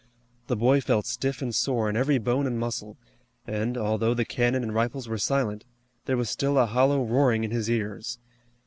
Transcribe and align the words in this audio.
The 0.47 0.55
boy 0.55 0.81
felt 0.81 1.05
stiff 1.05 1.43
and 1.43 1.53
sore 1.53 1.87
in 1.87 1.95
every 1.95 2.17
bone 2.17 2.47
and 2.47 2.57
muscle, 2.57 2.97
and, 3.45 3.77
although 3.77 4.15
the 4.15 4.25
cannon 4.25 4.63
and 4.63 4.73
rifles 4.73 5.07
were 5.07 5.19
silent, 5.19 5.63
there 6.05 6.17
was 6.17 6.27
still 6.27 6.57
a 6.57 6.65
hollow 6.65 7.03
roaring 7.03 7.43
in 7.43 7.51
his 7.51 7.69
ears. 7.69 8.17